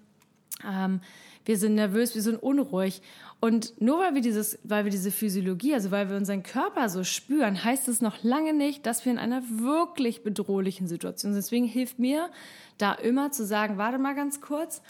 Ähm, 0.64 1.00
wir 1.44 1.58
sind 1.58 1.74
nervös, 1.74 2.14
wir 2.14 2.22
sind 2.22 2.40
unruhig. 2.40 3.02
Und 3.40 3.80
nur 3.80 3.98
weil 3.98 4.14
wir 4.14 4.22
dieses, 4.22 4.56
weil 4.62 4.84
wir 4.84 4.92
diese 4.92 5.10
Physiologie, 5.10 5.74
also 5.74 5.90
weil 5.90 6.08
wir 6.08 6.16
unseren 6.16 6.44
Körper 6.44 6.90
so 6.90 7.02
spüren, 7.02 7.64
heißt 7.64 7.88
es 7.88 8.00
noch 8.00 8.22
lange 8.22 8.52
nicht, 8.52 8.86
dass 8.86 9.04
wir 9.04 9.10
in 9.10 9.18
einer 9.18 9.42
wirklich 9.48 10.22
bedrohlichen 10.22 10.86
Situation 10.86 11.32
sind. 11.32 11.42
Deswegen 11.42 11.66
hilft 11.66 11.98
mir 11.98 12.30
da 12.76 12.92
immer 12.92 13.32
zu 13.32 13.44
sagen, 13.44 13.78
warte 13.78 13.98
mal 13.98 14.14
ganz 14.14 14.40
kurz, 14.40 14.80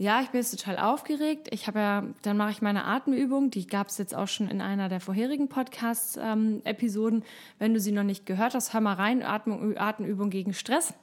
ja, 0.00 0.20
ich 0.22 0.28
bin 0.28 0.40
jetzt 0.40 0.56
total 0.56 0.78
aufgeregt. 0.78 1.48
Ich 1.50 1.66
habe 1.66 1.80
ja, 1.80 2.04
dann 2.22 2.36
mache 2.36 2.52
ich 2.52 2.62
meine 2.62 2.84
Atemübung. 2.84 3.50
Die 3.50 3.66
gab 3.66 3.88
es 3.88 3.98
jetzt 3.98 4.14
auch 4.14 4.28
schon 4.28 4.48
in 4.48 4.60
einer 4.60 4.88
der 4.88 5.00
vorherigen 5.00 5.48
Podcast-Episoden. 5.48 7.18
Ähm, 7.18 7.24
Wenn 7.58 7.74
du 7.74 7.80
sie 7.80 7.90
noch 7.90 8.04
nicht 8.04 8.24
gehört 8.24 8.54
hast, 8.54 8.72
hör 8.72 8.80
mal 8.80 8.94
rein. 8.94 9.24
Atmung, 9.24 9.76
Atemübung 9.76 10.30
gegen 10.30 10.54
Stress. 10.54 10.94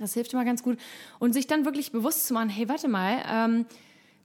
Das 0.00 0.14
hilft 0.14 0.32
immer 0.32 0.44
ganz 0.44 0.64
gut. 0.64 0.78
Und 1.20 1.32
sich 1.32 1.46
dann 1.46 1.64
wirklich 1.64 1.92
bewusst 1.92 2.26
zu 2.26 2.34
machen, 2.34 2.48
hey, 2.48 2.68
warte 2.68 2.88
mal, 2.88 3.22
ähm, 3.30 3.66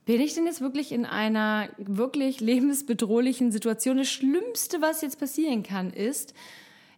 bin 0.06 0.20
ich 0.20 0.34
denn 0.34 0.46
jetzt 0.46 0.60
wirklich 0.60 0.90
in 0.90 1.06
einer 1.06 1.68
wirklich 1.78 2.40
lebensbedrohlichen 2.40 3.52
Situation? 3.52 3.96
Das 3.96 4.10
Schlimmste, 4.10 4.82
was 4.82 5.02
jetzt 5.02 5.20
passieren 5.20 5.62
kann, 5.62 5.92
ist, 5.92 6.34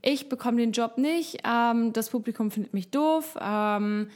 ich 0.01 0.31
bekomme 0.31 0.59
den 0.59 0.73
Job 0.73 0.97
nicht, 0.97 1.43
ähm, 1.45 1.93
das 1.93 2.09
Publikum 2.09 2.51
findet 2.51 2.73
mich 2.73 2.91
doof, 2.91 3.37
ähm, 3.41 4.09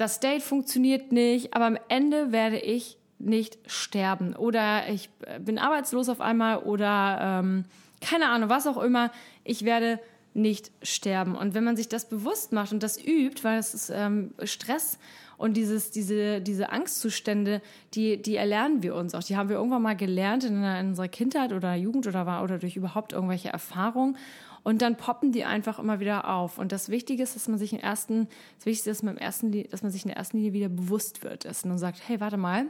das 0.00 0.18
Date 0.18 0.42
funktioniert 0.42 1.12
nicht, 1.12 1.54
aber 1.54 1.66
am 1.66 1.78
Ende 1.88 2.32
werde 2.32 2.58
ich 2.58 2.96
nicht 3.18 3.58
sterben 3.66 4.34
oder 4.34 4.88
ich 4.88 5.10
bin 5.40 5.58
arbeitslos 5.58 6.08
auf 6.08 6.22
einmal 6.22 6.58
oder 6.58 7.18
ähm, 7.20 7.66
keine 8.00 8.30
Ahnung, 8.30 8.48
was 8.48 8.66
auch 8.66 8.82
immer. 8.82 9.12
Ich 9.44 9.66
werde 9.66 10.00
nicht 10.32 10.70
sterben. 10.82 11.34
Und 11.36 11.52
wenn 11.52 11.64
man 11.64 11.76
sich 11.76 11.88
das 11.88 12.08
bewusst 12.08 12.52
macht 12.52 12.72
und 12.72 12.82
das 12.82 12.96
übt, 12.98 13.44
weil 13.44 13.58
es 13.58 13.74
ist 13.74 13.90
ähm, 13.90 14.32
Stress 14.44 14.98
und 15.40 15.56
dieses, 15.56 15.90
diese, 15.90 16.42
diese 16.42 16.70
Angstzustände, 16.70 17.62
die, 17.94 18.20
die 18.20 18.36
erlernen 18.36 18.82
wir 18.82 18.94
uns 18.94 19.14
auch. 19.14 19.22
Die 19.22 19.38
haben 19.38 19.48
wir 19.48 19.56
irgendwann 19.56 19.80
mal 19.80 19.96
gelernt 19.96 20.44
in, 20.44 20.62
in 20.62 20.88
unserer 20.88 21.08
Kindheit 21.08 21.54
oder 21.54 21.74
Jugend 21.74 22.06
oder, 22.06 22.42
oder 22.44 22.58
durch 22.58 22.76
überhaupt 22.76 23.14
irgendwelche 23.14 23.48
Erfahrungen. 23.48 24.18
Und 24.64 24.82
dann 24.82 24.98
poppen 24.98 25.32
die 25.32 25.46
einfach 25.46 25.78
immer 25.78 25.98
wieder 25.98 26.28
auf. 26.28 26.58
Und 26.58 26.72
das 26.72 26.90
Wichtige 26.90 27.22
ist, 27.22 27.36
dass 27.36 27.48
man 27.48 27.58
sich 27.58 27.72
im 27.72 27.78
ersten, 27.78 28.28
das 28.58 28.66
Wichtigste 28.66 28.90
ist, 28.90 28.98
dass 28.98 29.02
man, 29.02 29.16
im 29.16 29.22
ersten, 29.22 29.70
dass 29.70 29.82
man 29.82 29.90
sich 29.90 30.02
in 30.02 30.08
der 30.08 30.18
ersten 30.18 30.36
Linie 30.36 30.52
wieder 30.52 30.68
bewusst 30.68 31.24
wird 31.24 31.46
ist 31.46 31.64
und 31.64 31.78
sagt, 31.78 32.02
hey, 32.06 32.20
warte 32.20 32.36
mal, 32.36 32.66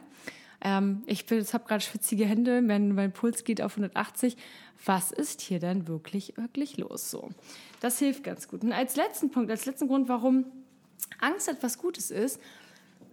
ähm, 0.60 1.02
ich 1.06 1.24
habe 1.28 1.64
gerade 1.66 1.82
schwitzige 1.82 2.24
Hände, 2.24 2.62
mein, 2.62 2.94
mein 2.94 3.10
Puls 3.10 3.42
geht 3.42 3.60
auf 3.62 3.72
180. 3.72 4.36
Was 4.84 5.10
ist 5.10 5.40
hier 5.40 5.58
denn 5.58 5.88
wirklich, 5.88 6.36
wirklich 6.36 6.76
los? 6.76 7.10
So, 7.10 7.30
das 7.80 7.98
hilft 7.98 8.22
ganz 8.22 8.46
gut. 8.46 8.62
Und 8.62 8.72
als 8.72 8.94
letzten 8.94 9.32
Punkt, 9.32 9.50
als 9.50 9.66
letzten 9.66 9.88
Grund, 9.88 10.08
warum 10.08 10.44
Angst 11.18 11.48
etwas 11.48 11.78
Gutes 11.78 12.10
ist, 12.10 12.40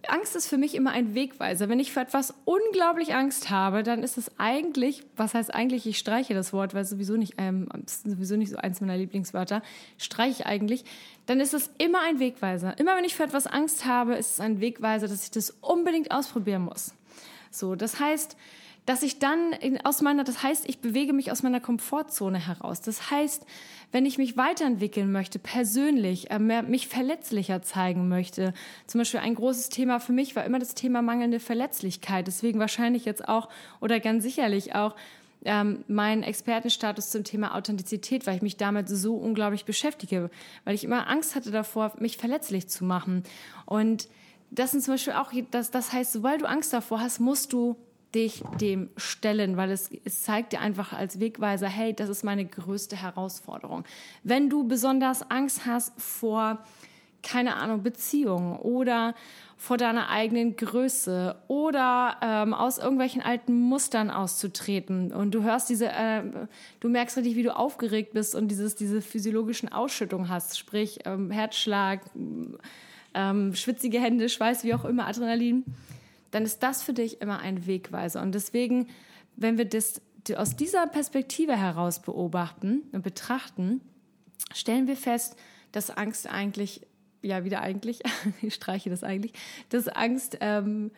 Angst 0.06 0.36
ist 0.36 0.46
für 0.46 0.58
mich 0.58 0.74
immer 0.74 0.92
ein 0.92 1.14
Wegweiser. 1.14 1.68
Wenn 1.68 1.80
ich 1.80 1.92
für 1.92 2.00
etwas 2.00 2.34
unglaublich 2.44 3.14
Angst 3.14 3.50
habe, 3.50 3.82
dann 3.82 4.02
ist 4.02 4.16
es 4.16 4.30
eigentlich, 4.38 5.02
was 5.16 5.34
heißt 5.34 5.52
eigentlich, 5.52 5.86
ich 5.86 5.98
streiche 5.98 6.34
das 6.34 6.52
Wort, 6.52 6.72
weil 6.74 6.82
es 6.82 6.90
sowieso 6.90 7.16
nicht, 7.16 7.34
ähm, 7.38 7.68
sowieso 7.86 8.36
nicht 8.36 8.50
so 8.50 8.56
eins 8.56 8.80
meiner 8.80 8.96
Lieblingswörter, 8.96 9.62
streiche 9.96 10.42
ich 10.42 10.46
eigentlich, 10.46 10.84
dann 11.26 11.40
ist 11.40 11.52
es 11.52 11.70
immer 11.78 12.00
ein 12.02 12.20
Wegweiser. 12.20 12.78
Immer 12.78 12.96
wenn 12.96 13.04
ich 13.04 13.16
für 13.16 13.24
etwas 13.24 13.46
Angst 13.46 13.86
habe, 13.86 14.14
ist 14.14 14.34
es 14.34 14.40
ein 14.40 14.60
Wegweiser, 14.60 15.08
dass 15.08 15.24
ich 15.24 15.30
das 15.30 15.50
unbedingt 15.60 16.10
ausprobieren 16.12 16.62
muss. 16.62 16.94
So, 17.50 17.74
das 17.74 17.98
heißt, 17.98 18.36
dass 18.88 19.02
ich 19.02 19.18
dann 19.18 19.54
aus 19.84 20.00
meiner, 20.00 20.24
das 20.24 20.42
heißt, 20.42 20.66
ich 20.66 20.78
bewege 20.78 21.12
mich 21.12 21.30
aus 21.30 21.42
meiner 21.42 21.60
Komfortzone 21.60 22.38
heraus. 22.38 22.80
Das 22.80 23.10
heißt, 23.10 23.44
wenn 23.92 24.06
ich 24.06 24.16
mich 24.16 24.38
weiterentwickeln 24.38 25.12
möchte, 25.12 25.38
persönlich, 25.38 26.30
äh, 26.30 26.38
mehr, 26.38 26.62
mich 26.62 26.88
verletzlicher 26.88 27.60
zeigen 27.60 28.08
möchte. 28.08 28.54
Zum 28.86 29.00
Beispiel 29.00 29.20
ein 29.20 29.34
großes 29.34 29.68
Thema 29.68 30.00
für 30.00 30.14
mich 30.14 30.36
war 30.36 30.44
immer 30.46 30.58
das 30.58 30.72
Thema 30.72 31.02
mangelnde 31.02 31.38
Verletzlichkeit. 31.38 32.26
Deswegen 32.26 32.60
wahrscheinlich 32.60 33.04
jetzt 33.04 33.28
auch 33.28 33.50
oder 33.82 34.00
ganz 34.00 34.24
sicherlich 34.24 34.74
auch 34.74 34.96
ähm, 35.44 35.84
mein 35.86 36.22
Expertenstatus 36.22 37.10
zum 37.10 37.24
Thema 37.24 37.54
Authentizität, 37.56 38.26
weil 38.26 38.36
ich 38.36 38.42
mich 38.42 38.56
damit 38.56 38.88
so 38.88 39.16
unglaublich 39.16 39.66
beschäftige, 39.66 40.30
weil 40.64 40.74
ich 40.74 40.84
immer 40.84 41.08
Angst 41.08 41.34
hatte 41.34 41.50
davor, 41.50 41.92
mich 41.98 42.16
verletzlich 42.16 42.70
zu 42.70 42.86
machen. 42.86 43.22
Und 43.66 44.08
das 44.50 44.70
sind 44.70 44.82
zum 44.82 44.94
Beispiel 44.94 45.12
auch, 45.12 45.30
das, 45.50 45.70
das 45.70 45.92
heißt, 45.92 46.10
sobald 46.10 46.40
du 46.40 46.48
Angst 46.48 46.72
davor 46.72 47.00
hast, 47.00 47.20
musst 47.20 47.52
du 47.52 47.76
dich 48.14 48.42
dem 48.60 48.88
stellen, 48.96 49.56
weil 49.56 49.70
es, 49.70 49.90
es 50.04 50.22
zeigt 50.22 50.52
dir 50.52 50.60
einfach 50.60 50.92
als 50.92 51.20
Wegweiser, 51.20 51.68
hey, 51.68 51.94
das 51.94 52.08
ist 52.08 52.24
meine 52.24 52.46
größte 52.46 52.96
Herausforderung. 52.96 53.84
Wenn 54.22 54.48
du 54.48 54.66
besonders 54.66 55.30
Angst 55.30 55.66
hast 55.66 55.92
vor, 56.00 56.58
keine 57.22 57.56
Ahnung, 57.56 57.82
Beziehungen 57.82 58.56
oder 58.56 59.14
vor 59.56 59.76
deiner 59.76 60.08
eigenen 60.08 60.56
Größe 60.56 61.34
oder 61.48 62.16
ähm, 62.22 62.54
aus 62.54 62.78
irgendwelchen 62.78 63.20
alten 63.20 63.60
Mustern 63.60 64.08
auszutreten 64.08 65.12
und 65.12 65.32
du 65.32 65.42
hörst 65.42 65.68
diese, 65.68 65.88
äh, 65.88 66.22
du 66.80 66.88
merkst 66.88 67.16
richtig, 67.16 67.34
wie 67.34 67.42
du 67.42 67.54
aufgeregt 67.54 68.14
bist 68.14 68.36
und 68.36 68.48
dieses, 68.48 68.76
diese 68.76 69.02
physiologischen 69.02 69.70
Ausschüttungen 69.70 70.28
hast, 70.28 70.56
sprich 70.56 71.00
ähm, 71.04 71.32
Herzschlag, 71.32 72.02
ähm, 73.14 73.54
schwitzige 73.54 74.00
Hände, 74.00 74.28
Schweiß, 74.28 74.62
wie 74.62 74.74
auch 74.74 74.84
immer, 74.84 75.08
Adrenalin 75.08 75.64
dann 76.30 76.44
ist 76.44 76.62
das 76.62 76.82
für 76.82 76.92
dich 76.92 77.20
immer 77.20 77.40
ein 77.40 77.66
Wegweiser. 77.66 78.22
Und 78.22 78.32
deswegen, 78.32 78.88
wenn 79.36 79.58
wir 79.58 79.64
das 79.64 80.00
aus 80.36 80.56
dieser 80.56 80.86
Perspektive 80.86 81.56
heraus 81.56 82.02
beobachten 82.02 82.82
und 82.92 83.02
betrachten, 83.02 83.80
stellen 84.52 84.86
wir 84.86 84.96
fest, 84.96 85.36
dass 85.72 85.90
Angst 85.90 86.26
eigentlich, 86.28 86.86
ja, 87.22 87.44
wieder 87.44 87.60
eigentlich, 87.60 88.02
ich 88.42 88.54
streiche 88.54 88.90
das 88.90 89.04
eigentlich, 89.04 89.32
dass 89.70 89.88
Angst 89.88 90.38
ähm, 90.40 90.90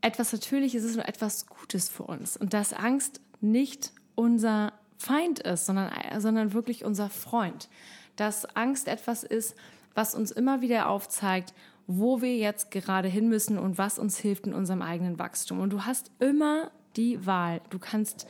etwas 0.00 0.32
Natürliches 0.32 0.84
ist 0.84 0.96
und 0.96 1.02
etwas 1.02 1.46
Gutes 1.46 1.88
für 1.88 2.04
uns. 2.04 2.36
Und 2.36 2.54
dass 2.54 2.72
Angst 2.72 3.20
nicht 3.40 3.92
unser 4.14 4.72
Feind 4.96 5.40
ist, 5.40 5.66
sondern, 5.66 5.92
sondern 6.18 6.52
wirklich 6.52 6.84
unser 6.84 7.08
Freund. 7.08 7.68
Dass 8.16 8.44
Angst 8.56 8.88
etwas 8.88 9.22
ist, 9.22 9.54
was 9.94 10.14
uns 10.14 10.30
immer 10.30 10.60
wieder 10.60 10.88
aufzeigt, 10.88 11.54
wo 11.88 12.20
wir 12.20 12.36
jetzt 12.36 12.70
gerade 12.70 13.08
hin 13.08 13.28
müssen 13.28 13.58
und 13.58 13.78
was 13.78 13.98
uns 13.98 14.18
hilft 14.18 14.46
in 14.46 14.52
unserem 14.52 14.82
eigenen 14.82 15.18
Wachstum. 15.18 15.58
Und 15.58 15.72
du 15.72 15.86
hast 15.86 16.10
immer 16.20 16.70
die 16.96 17.26
Wahl. 17.26 17.62
Du 17.70 17.78
kannst 17.78 18.26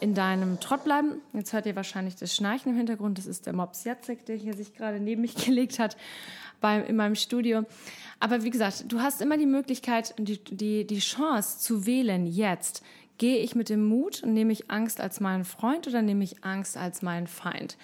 in 0.00 0.14
deinem 0.14 0.60
Trott 0.60 0.84
bleiben. 0.84 1.22
Jetzt 1.32 1.54
hört 1.54 1.64
ihr 1.64 1.76
wahrscheinlich 1.76 2.16
das 2.16 2.36
Schnarchen 2.36 2.72
im 2.72 2.76
Hintergrund. 2.76 3.16
Das 3.16 3.26
ist 3.26 3.46
der 3.46 3.54
Mops 3.54 3.84
Jacek, 3.84 4.26
der 4.26 4.36
hier 4.36 4.54
sich 4.54 4.74
gerade 4.74 5.00
neben 5.00 5.22
mich 5.22 5.34
gelegt 5.46 5.78
hat 5.78 5.96
bei, 6.60 6.78
in 6.82 6.96
meinem 6.96 7.14
Studio. 7.14 7.64
Aber 8.20 8.44
wie 8.44 8.50
gesagt, 8.50 8.84
du 8.88 9.00
hast 9.00 9.22
immer 9.22 9.38
die 9.38 9.46
Möglichkeit, 9.46 10.14
die, 10.18 10.42
die, 10.44 10.86
die 10.86 10.98
Chance 10.98 11.58
zu 11.58 11.86
wählen 11.86 12.26
jetzt. 12.26 12.82
Gehe 13.16 13.38
ich 13.38 13.54
mit 13.54 13.70
dem 13.70 13.84
Mut 13.84 14.22
und 14.22 14.34
nehme 14.34 14.52
ich 14.52 14.70
Angst 14.70 15.00
als 15.00 15.20
meinen 15.20 15.44
Freund 15.44 15.88
oder 15.88 16.02
nehme 16.02 16.24
ich 16.24 16.44
Angst 16.44 16.76
als 16.76 17.00
meinen 17.00 17.26
Feind? 17.26 17.78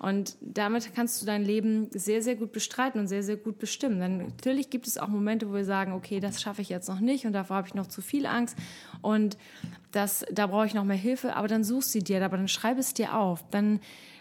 Und 0.00 0.38
damit 0.40 0.94
kannst 0.94 1.20
du 1.20 1.26
dein 1.26 1.44
Leben 1.44 1.88
sehr, 1.90 2.22
sehr 2.22 2.34
gut 2.34 2.52
bestreiten 2.52 2.98
und 2.98 3.06
sehr, 3.06 3.22
sehr 3.22 3.36
gut 3.36 3.58
bestimmen. 3.58 4.00
Denn 4.00 4.16
natürlich 4.16 4.70
gibt 4.70 4.86
es 4.86 4.96
auch 4.96 5.08
Momente, 5.08 5.46
wo 5.50 5.52
wir 5.52 5.66
sagen, 5.66 5.92
okay, 5.92 6.20
das 6.20 6.40
schaffe 6.40 6.62
ich 6.62 6.70
jetzt 6.70 6.88
noch 6.88 7.00
nicht 7.00 7.26
und 7.26 7.34
davor 7.34 7.58
habe 7.58 7.68
ich 7.68 7.74
noch 7.74 7.86
zu 7.86 8.00
viel 8.00 8.24
Angst 8.24 8.56
und 9.02 9.36
das, 9.92 10.24
da 10.32 10.46
brauche 10.46 10.64
ich 10.64 10.72
noch 10.72 10.84
mehr 10.84 10.96
Hilfe. 10.96 11.36
Aber 11.36 11.48
dann 11.48 11.64
suchst 11.64 11.92
sie 11.92 12.02
dir, 12.02 12.24
aber 12.24 12.38
dann 12.38 12.48
schreib 12.48 12.78
es 12.78 12.94
dir 12.94 13.14
auf. 13.14 13.44
Dann 13.50 13.78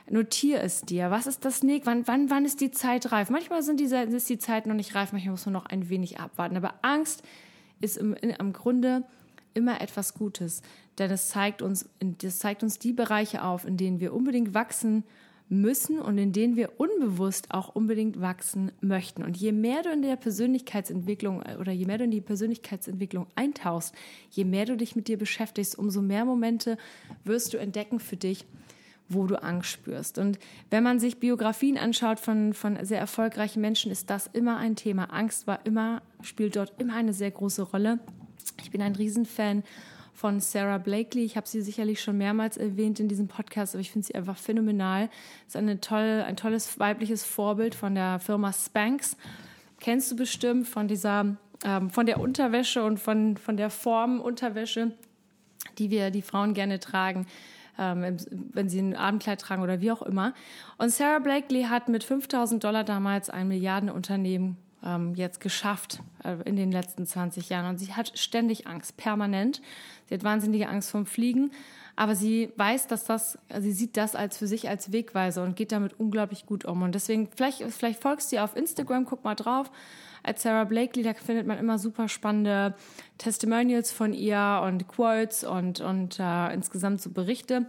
notiere 0.10 0.62
es 0.62 0.82
dir. 0.82 1.12
Was 1.12 1.28
ist 1.28 1.46
das 1.46 1.64
Nick? 1.64 1.86
Wann, 1.86 2.06
wann, 2.10 2.30
wann 2.30 2.44
ist 2.44 2.60
die 2.60 2.72
Zeit 2.72 3.14
reif? 3.14 3.30
Manchmal 3.30 3.64
sind 3.64 3.80
diese, 3.80 4.02
ist 4.02 4.30
die 4.30 4.38
Zeit 4.38 4.68
noch 4.68 4.76
nicht 4.76 4.96
reif, 4.96 5.14
manchmal 5.14 5.32
muss 5.32 5.46
man 5.46 5.54
noch 5.54 5.68
ein 5.68 5.88
wenig 5.88 6.20
abwarten. 6.20 6.58
Aber 6.58 6.74
Angst 6.82 7.24
ist 7.80 7.96
im, 7.96 8.14
in, 8.16 8.32
im 8.32 8.52
Grunde 8.52 9.06
immer 9.54 9.80
etwas 9.80 10.14
Gutes, 10.14 10.62
denn 10.98 11.10
es 11.10 11.30
zeigt 11.30 11.62
uns, 11.62 11.88
das 12.02 12.40
zeigt 12.40 12.64
uns 12.64 12.80
die 12.80 12.92
Bereiche 12.92 13.46
auf, 13.46 13.66
in 13.66 13.78
denen 13.78 14.02
wir 14.02 14.14
unbedingt 14.14 14.54
wachsen 14.54 15.06
müssen 15.50 16.00
und 16.00 16.18
in 16.20 16.32
denen 16.32 16.56
wir 16.56 16.80
unbewusst 16.80 17.52
auch 17.52 17.70
unbedingt 17.76 18.22
wachsen 18.22 18.72
möchten. 18.82 19.24
Und 19.24 19.36
je 19.36 19.52
mehr 19.52 19.82
du 19.82 19.90
in 19.90 20.04
der 20.04 20.16
Persönlichkeitsentwicklung 20.16 21.42
äh, 21.42 21.58
oder 21.60 21.72
je 21.72 21.86
mehr 21.86 21.98
du 21.98 22.04
in 22.04 22.12
die 22.12 22.22
Persönlichkeitsentwicklung 22.22 23.28
eintauchst, 23.36 23.94
je 24.30 24.46
mehr 24.46 24.66
du 24.66 24.78
dich 24.78 24.96
mit 24.96 25.08
dir 25.08 25.18
beschäftigst, 25.18 25.78
umso 25.78 26.02
mehr 26.02 26.24
Momente 26.24 26.78
wirst 27.24 27.54
du 27.54 27.58
entdecken 27.58 28.00
für 28.00 28.16
dich, 28.16 28.46
wo 29.10 29.26
du 29.26 29.42
Angst 29.42 29.72
spürst. 29.72 30.20
Und 30.20 30.38
wenn 30.70 30.84
man 30.84 31.00
sich 31.00 31.20
Biografien 31.20 31.80
anschaut 31.80 32.20
von, 32.20 32.54
von 32.54 32.78
sehr 32.86 33.00
erfolgreichen 33.00 33.60
Menschen, 33.60 33.92
ist 33.92 34.12
das 34.12 34.28
immer 34.28 34.58
ein 34.58 34.76
Thema. 34.76 35.06
Angst 35.06 35.48
war 35.48 35.66
immer, 35.66 36.04
spielt 36.22 36.56
dort 36.56 36.80
immer 36.80 36.94
eine 36.94 37.14
sehr 37.14 37.32
große 37.32 37.64
Rolle. 37.64 38.00
Ich 38.62 38.70
bin 38.70 38.84
ein 38.84 38.96
Riesenfan 38.96 39.64
von 40.20 40.42
Sarah 40.42 40.80
Blakely. 40.80 41.24
Ich 41.24 41.38
habe 41.38 41.48
sie 41.48 41.62
sicherlich 41.62 42.02
schon 42.02 42.18
mehrmals 42.18 42.58
erwähnt 42.58 43.00
in 43.00 43.08
diesem 43.08 43.30
Podcast, 43.30 43.74
aber 43.74 43.80
ich 43.80 43.90
finde 43.90 44.06
sie 44.06 44.16
einfach 44.16 44.36
phänomenal. 44.36 45.10
Ist 45.48 45.56
eine 45.56 45.80
toll, 45.80 46.24
ein 46.28 46.36
tolles 46.36 46.78
weibliches 46.78 47.24
Vorbild 47.24 47.74
von 47.74 47.96
der 47.96 48.20
Firma 48.20 48.52
Spanx. 48.52 49.16
Kennst 49.80 50.12
du 50.12 50.18
bestimmt 50.18 50.68
von 50.68 50.90
dieser, 50.90 51.38
ähm, 51.64 51.90
von 51.90 52.06
der 52.06 52.20
Unterwäsche 52.20 52.84
und 52.84 53.00
von, 53.00 53.38
von 53.38 53.56
der 53.56 53.70
Form 53.70 54.20
Unterwäsche, 54.20 54.92
die 55.78 55.90
wir, 55.90 56.12
die 56.12 56.22
Frauen 56.22 56.54
gerne 56.54 56.82
tragen 56.82 57.26
ähm, 57.78 58.18
wenn 58.30 58.68
sie 58.68 58.80
ein 58.80 58.98
Abendkleid 58.98 59.40
tragen 59.40 59.64
oder 59.64 59.80
wie 59.80 59.90
auch 59.90 60.02
immer. 60.02 60.34
Und 60.78 60.92
Sarah 60.92 61.20
Blakely 61.20 61.64
hat 61.64 61.88
mit 61.88 62.04
5000 62.04 62.62
Dollar 62.62 62.84
damals 62.84 63.30
ein 63.30 63.48
Milliardenunternehmen 63.48 64.58
ähm, 64.84 65.16
jetzt 65.16 65.42
geschafft 65.42 66.02
äh, 66.24 66.38
in 66.46 66.56
den 66.56 66.72
letzten 66.72 67.06
20 67.06 67.50
Jahren. 67.50 67.68
Und 67.68 67.78
sie 67.78 67.94
hat 67.94 68.18
ständig 68.18 68.68
Angst, 68.68 68.98
permanent. 68.98 69.62
Sie 70.08 70.16
hat 70.16 70.24
wahnsinnige 70.24 70.70
Angst 70.70 70.92
vom 70.92 71.06
Fliegen, 71.06 71.52
aber 71.96 72.16
sie 72.16 72.52
weiß, 72.56 72.88
dass 72.88 73.04
das, 73.04 73.38
sie 73.60 73.72
sieht 73.72 73.98
das 73.98 74.16
als 74.16 74.38
für 74.38 74.48
sich 74.48 74.70
als 74.70 74.92
Wegweiser 74.92 75.44
und 75.44 75.56
geht 75.56 75.72
damit 75.72 76.00
unglaublich 76.00 76.46
gut 76.46 76.66
um. 76.66 76.82
Und 76.82 76.96
deswegen, 76.96 77.30
vielleicht, 77.36 77.62
vielleicht 77.64 78.02
folgst 78.02 78.32
du 78.32 78.38
ihr 78.38 78.44
auf 78.44 78.56
Instagram, 78.56 79.06
guck 79.06 79.24
mal 79.24 79.36
drauf. 79.36 79.72
Als 80.24 80.44
Sarah 80.44 80.66
Blakely, 80.66 81.04
da 81.04 81.14
findet 81.14 81.48
man 81.48 81.58
immer 81.58 81.80
super 81.80 82.10
spannende 82.10 82.76
Testimonials 83.18 83.92
von 83.92 84.14
ihr 84.14 84.62
und 84.66 84.88
Quotes 84.88 85.44
und, 85.44 85.80
und 85.80 86.20
äh, 86.20 86.54
insgesamt 86.54 87.02
so 87.02 87.10
Berichte. 87.10 87.68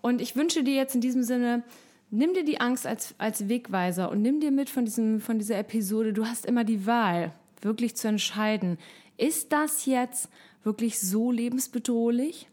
Und 0.00 0.20
ich 0.20 0.36
wünsche 0.36 0.62
dir 0.62 0.74
jetzt 0.74 0.94
in 0.94 1.00
diesem 1.00 1.22
Sinne, 1.22 1.62
nimm 2.10 2.34
dir 2.34 2.44
die 2.44 2.60
Angst 2.60 2.86
als, 2.86 3.14
als 3.18 3.48
Wegweiser 3.48 4.10
und 4.10 4.22
nimm 4.22 4.40
dir 4.40 4.50
mit 4.50 4.70
von, 4.70 4.84
diesem, 4.84 5.20
von 5.20 5.38
dieser 5.38 5.58
Episode. 5.58 6.12
Du 6.12 6.26
hast 6.26 6.46
immer 6.46 6.64
die 6.64 6.86
Wahl, 6.86 7.32
wirklich 7.62 7.96
zu 7.96 8.08
entscheiden, 8.08 8.78
ist 9.16 9.52
das 9.52 9.86
jetzt 9.86 10.28
wirklich 10.64 10.98
so 10.98 11.30
lebensbedrohlich? 11.30 12.48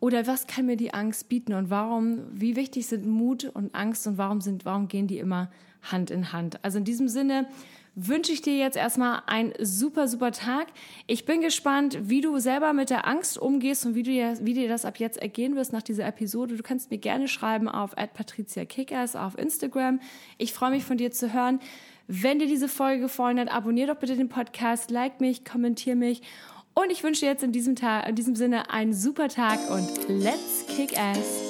Oder 0.00 0.26
was 0.26 0.46
kann 0.46 0.66
mir 0.66 0.76
die 0.76 0.94
Angst 0.94 1.28
bieten 1.28 1.52
und 1.52 1.68
warum, 1.68 2.20
wie 2.32 2.56
wichtig 2.56 2.86
sind 2.86 3.06
Mut 3.06 3.44
und 3.44 3.74
Angst 3.74 4.06
und 4.06 4.16
warum 4.16 4.40
sind, 4.40 4.64
warum 4.64 4.88
gehen 4.88 5.06
die 5.06 5.18
immer 5.18 5.50
Hand 5.82 6.10
in 6.10 6.32
Hand? 6.32 6.62
Also 6.64 6.78
in 6.78 6.84
diesem 6.84 7.08
Sinne, 7.08 7.48
wünsche 7.94 8.32
ich 8.32 8.42
dir 8.42 8.56
jetzt 8.56 8.76
erstmal 8.76 9.22
einen 9.26 9.52
super, 9.60 10.08
super 10.08 10.32
Tag. 10.32 10.68
Ich 11.06 11.24
bin 11.24 11.40
gespannt, 11.40 11.98
wie 12.02 12.20
du 12.20 12.38
selber 12.38 12.72
mit 12.72 12.90
der 12.90 13.06
Angst 13.06 13.38
umgehst 13.38 13.84
und 13.86 13.94
wie, 13.94 14.02
du 14.02 14.10
dir, 14.10 14.38
wie 14.40 14.54
dir 14.54 14.68
das 14.68 14.84
ab 14.84 14.98
jetzt 14.98 15.18
ergehen 15.18 15.56
wirst 15.56 15.72
nach 15.72 15.82
dieser 15.82 16.06
Episode. 16.06 16.56
Du 16.56 16.62
kannst 16.62 16.90
mir 16.90 16.98
gerne 16.98 17.28
schreiben 17.28 17.68
auf 17.68 17.94
@patriziakickers 17.94 19.16
auf 19.16 19.36
Instagram. 19.38 20.00
Ich 20.38 20.52
freue 20.52 20.70
mich 20.70 20.84
von 20.84 20.96
dir 20.96 21.10
zu 21.10 21.32
hören. 21.32 21.60
Wenn 22.06 22.38
dir 22.38 22.46
diese 22.46 22.68
Folge 22.68 23.02
gefallen 23.02 23.38
hat, 23.38 23.52
abonniere 23.52 23.94
doch 23.94 24.00
bitte 24.00 24.16
den 24.16 24.28
Podcast, 24.28 24.90
like 24.90 25.20
mich, 25.20 25.44
kommentiere 25.44 25.96
mich. 25.96 26.22
Und 26.74 26.90
ich 26.90 27.02
wünsche 27.02 27.20
dir 27.20 27.30
jetzt 27.30 27.42
in 27.42 27.52
diesem, 27.52 27.76
Tag, 27.76 28.08
in 28.08 28.14
diesem 28.14 28.36
Sinne 28.36 28.70
einen 28.70 28.92
super 28.92 29.28
Tag 29.28 29.58
und 29.70 29.88
let's 30.08 30.64
kick 30.68 30.98
ass! 30.98 31.49